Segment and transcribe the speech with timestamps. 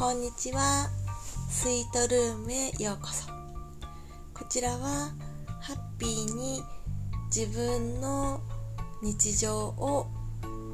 [0.00, 0.88] こんにちは。
[1.50, 3.26] スイートルームへようこそ。
[4.32, 5.10] こちらは
[5.60, 6.62] ハッピーに
[7.26, 8.40] 自分の
[9.02, 10.06] 日常を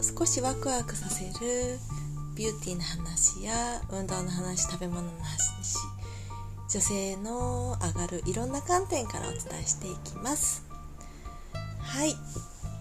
[0.00, 1.76] 少しワクワクさせる
[2.36, 5.76] ビューティーな話や運動の話、食べ物の話、
[6.70, 10.64] 女性の上がるいろんな観点からお伝えしていきます。
[11.80, 12.14] はい。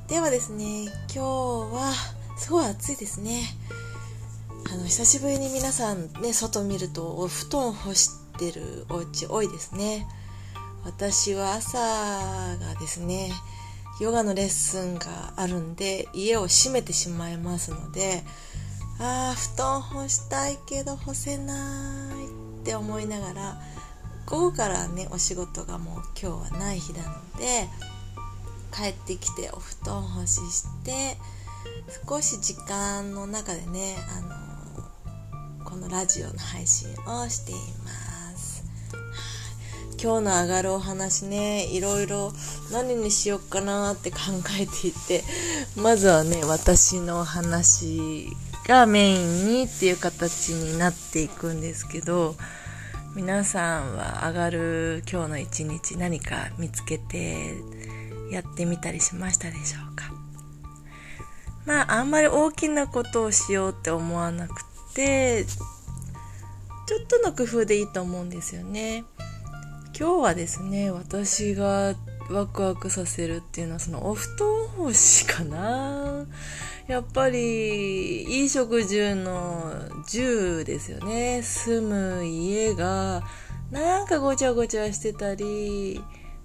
[0.07, 1.20] ではですね、今日
[1.73, 1.91] は
[2.38, 3.41] すごい暑いですね。
[4.75, 10.05] あの久しぶりに皆さんね外見るとお布団干してるお家多いですね。
[10.83, 13.31] 私は朝がですね
[14.02, 18.23] ヨガのレッスンがあるんで家を閉めてしまいますので
[18.99, 21.53] ああ布団干したいけど干せな
[22.21, 22.25] い
[22.59, 23.61] って思いながら
[24.25, 27.69] 午後からねお仕事がもう今日はない日なので
[28.73, 31.16] 帰ってきてお布団干しして
[32.05, 34.44] 少し時間の中でねあの
[35.76, 37.92] このラジオの配信をしていま
[38.38, 38.64] す。
[40.02, 42.31] 今日の上がるお話ねいろいろ
[42.72, 44.18] 何にしようかなって考
[44.58, 45.22] えていて
[45.76, 48.30] まずはね私の話
[48.66, 52.38] がメインにっていう形になっていくんですけど
[53.14, 57.53] 皆さんは上がる今日の一日何か見つけて
[58.31, 60.06] やってみたりしましたでしょうか？
[61.66, 64.64] まああんまり大きなことをしようって思わなく
[64.95, 69.03] てちょっとの工夫でいいと思うんですよね。
[69.97, 71.95] 今日はですね私が
[72.29, 76.25] ワクワクさせるっていうのはそのお布団干しかな。
[76.88, 79.73] やっぱり衣食住の
[80.07, 81.41] 住ですよね。
[81.43, 83.23] 住む家が
[83.71, 86.01] なんかごちゃごちゃしてたり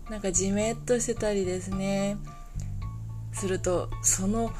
[0.08, 2.16] なんかじめっとしてたりですね。
[3.32, 4.50] するとその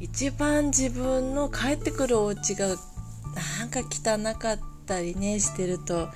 [0.00, 2.76] 一番自分の帰ってくるお家が
[3.34, 6.08] なんか汚かったりねしてると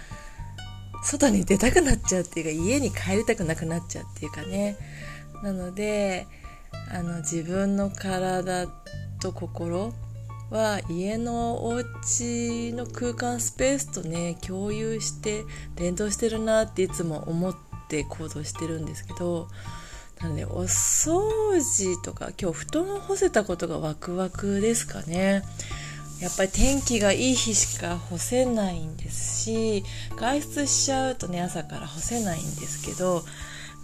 [1.02, 4.76] 外に出たくなっちゃうっていうか家に帰りたくなくなっちゃうっていうかね。
[5.42, 6.26] なので
[6.90, 8.66] あの自分の体
[9.20, 9.92] と心
[10.50, 15.44] は家のお家の空間スペースとね共有して
[15.76, 17.56] 連動してるなっていつも思っ
[17.88, 19.48] て行動してるんですけど
[20.20, 25.42] なのでお掃除とか今日布団を干せたことがワクワクですかね。
[26.20, 29.84] やっぱり天気がいい日しか干せないんですし
[30.16, 33.22] 外出しちゃうとね朝から干せないんですけど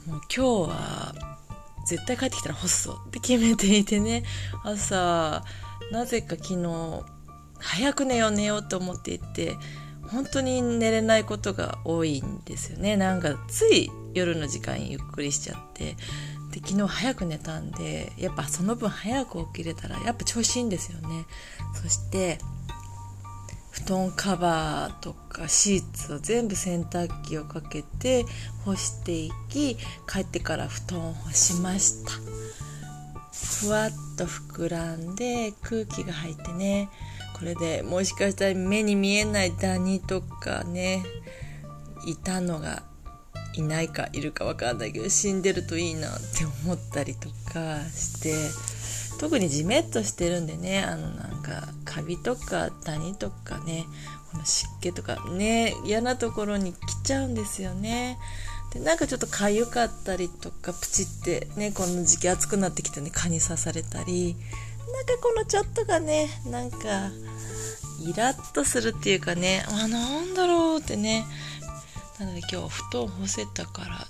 [0.06, 1.14] もう今日は
[1.86, 4.24] 絶対帰ってきたら干すぞって決めていてね
[4.64, 5.44] 朝
[5.90, 7.02] なぜか昨日
[7.58, 9.56] 早く寝よう寝ようと思っていて
[10.10, 12.96] 本当に寝れないことが多いんですよね。
[12.96, 15.96] なんかつい夜の時間ゆっくりしちゃって
[16.52, 21.24] で昨日早く寝たんでやっぱその分早く起きれたらやっぱ調子いいんですよね。
[21.82, 22.38] そして
[23.70, 28.26] 布団カバーとかシーツを全部洗濯機をかけて
[28.64, 29.76] 干していき
[30.06, 32.12] 帰ってから布団を干しました。
[33.62, 36.90] ふわっと膨らんで空気が入ってね
[37.38, 41.02] これでもしかしたら目に見えないダニとかね
[42.06, 42.82] いたのが
[43.54, 48.34] いないかいるか分かんないけど死んでるといいなって思ったりとかして
[49.20, 53.84] 特にじめっとしてるんでねあのなんかカビとかダニとかね
[54.32, 58.18] この湿気とかね嫌なところに来ちゃうんですよね。
[58.72, 64.34] でなんかちょっと痒かったりとかプチってねこの時期暑くなってきてね蚊に刺されたり
[64.92, 67.10] なんかこのちょっとがねなんか
[68.00, 71.26] イラッとするっていうかねあなんだろうってね
[72.18, 74.06] なので今日布団干せたから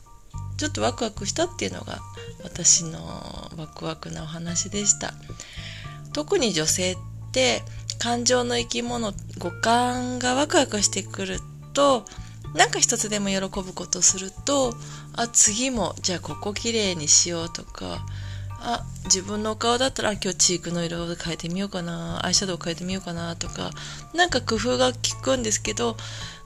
[0.56, 1.98] ちょっとワクワクしたっていうのが
[2.44, 2.98] 私の
[3.56, 5.12] ワクワクなお話でした。
[6.12, 6.96] 特に女性っ
[7.32, 7.62] て
[7.98, 11.38] 感情の生き物五感がワクワクしてくる
[11.72, 12.04] と
[12.54, 14.74] なんか一つでも喜ぶことすると
[15.14, 18.04] あ次もじゃあここ綺麗にしようとか
[18.60, 23.70] あ自分のお顔だったら今日チークの色を変えてみようかなアイシャドウ変えてみようかなとか
[24.14, 25.96] なんか工夫が効くんですけど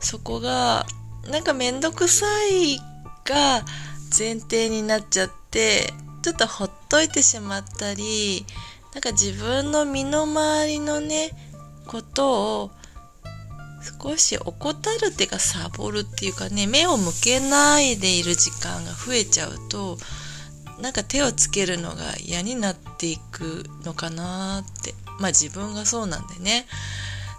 [0.00, 0.86] そこが
[1.30, 2.78] なんかめんどくさい
[3.24, 3.64] が
[4.16, 5.92] 前提になっちゃって
[6.22, 8.44] ちょっとほっといてしまったり
[8.94, 11.30] なんか自分の身の回りのね
[11.86, 12.70] ことを
[14.02, 19.98] 少し怠るっていうかサボるっていうかね目を向けないでいる時間が増えちゃうと
[20.80, 24.94] なんか手をつけるのが嫌になっていくのかなって。
[25.18, 26.66] まあ自分がそうなんでね。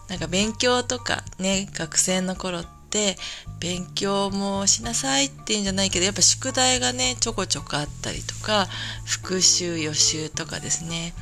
[0.10, 3.18] なんか勉強とかね学生の頃ってって
[3.60, 8.68] 勉強もしなさいっていうんじゃないけどやっぱ宿題がねちょこちょこあったりとか
[9.06, 11.14] 復習予習とかですね。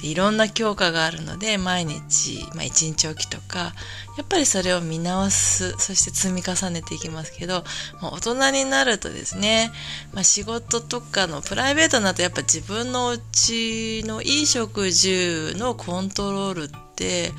[0.00, 3.74] でいろんな教科があるので毎日、まあ、1日おきとか
[4.16, 7.64] やっぱりそれを見直すそして積み重ねていきますけど、
[8.00, 9.70] まあ、大人になるとですね、
[10.14, 17.32] まあ、仕事とかのプライベートになるとやっぱ自分のうちのいい食事のコントロールって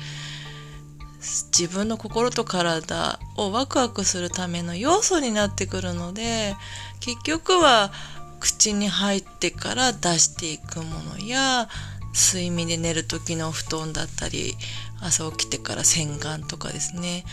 [1.22, 6.56] 自分の心と体をワクワクするための要素になってくるので
[7.00, 7.92] 結局は
[8.40, 11.68] 口に入ってから出していくものや
[12.12, 14.56] 睡眠で寝る時の布団だったり
[15.00, 17.24] 朝起きてから洗顔とかですね。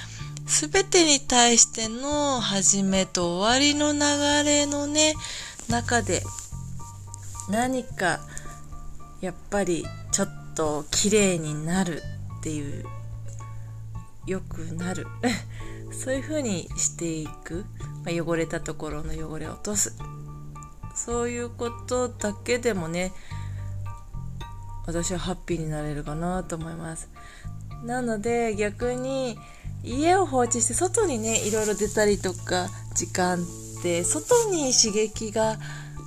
[0.46, 4.00] 全てに対しての始めと終わりの流
[4.44, 5.14] れのね
[5.70, 6.24] 中で
[7.50, 8.20] 何か
[9.22, 12.02] やっぱりちょっと綺麗になる
[12.40, 12.86] っていう
[14.30, 15.08] 良くなる。
[15.92, 17.66] そういう風にしていく、
[18.06, 19.96] まあ、汚れたところの汚れを落とす。
[20.96, 23.14] そういうことだけでもね
[24.86, 27.10] 私はハッピーになれるかなと思います。
[27.84, 29.40] なので逆に
[29.84, 35.58] 家を放置して外にねいろいろ出たりとか時間って外に刺激が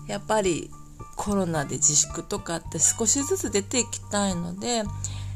[0.06, 0.70] やっぱり
[1.16, 4.82] コロナで自粛とかって少しずつ出ていきたいので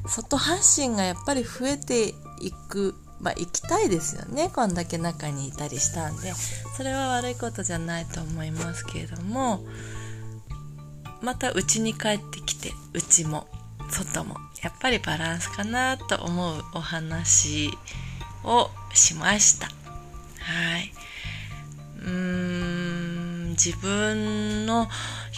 [0.07, 4.51] 外発信がやっぱり増えていくまあ行きたいですよね。
[4.55, 6.33] こんだけ中にいたりしたんで。
[6.77, 9.65] それは悪いことじゃないと思いますけれども。
[11.23, 13.47] また家に帰ってきてうちも
[13.91, 14.37] 外も。
[14.63, 17.71] やっぱりバランスかなと思うお話
[18.45, 19.67] をしました。
[19.67, 20.93] はい。
[22.01, 24.89] うーん自分の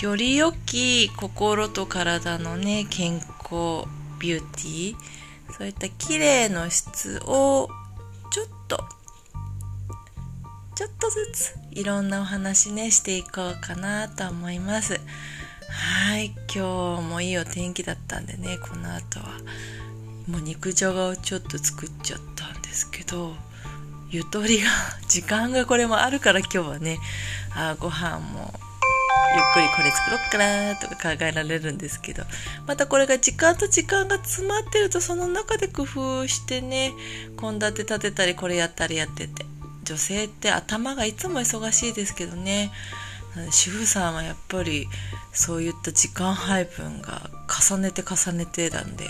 [0.03, 3.87] より良き心と体のね健康
[4.19, 5.18] ビューティー
[5.57, 7.69] そういった綺麗の質を
[8.31, 8.85] ちょっと
[10.75, 15.01] ちょっとずついろんなお話ねしていこうかなと思います。
[15.71, 19.27] はい今日もいいお天気だったんでねこの後は。
[20.29, 23.35] もう肉じゃがをちょっと作っちゃったんですけど
[24.11, 24.69] ゆとりが
[25.09, 26.99] 時間がこれもあるから今日はね
[27.57, 28.53] あご飯も
[29.35, 32.25] ゆっくりこれ作ろっかなとか考えられるんですけど
[32.67, 36.93] またこれが時間と時間が詰まってるとその中で工夫してね
[37.39, 39.45] 献立立てたりこれやったりやってて。
[39.89, 42.71] 女性って頭がいつも忙しいですけどね。
[43.51, 44.87] 主婦さんはやっぱり
[45.33, 49.05] そういった時間配分が重ねて重ねてなんで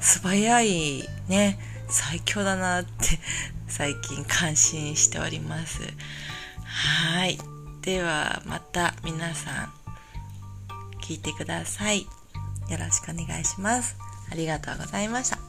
[0.00, 1.58] 素早いね
[1.88, 2.90] 最強だなって
[3.68, 5.80] 最近感心しております。
[6.64, 7.53] はい。
[7.84, 9.68] ではまた皆さん
[11.02, 12.00] 聞いてください。
[12.00, 12.06] よ
[12.78, 13.96] ろしくお願いします。
[14.32, 15.43] ありがとうございました。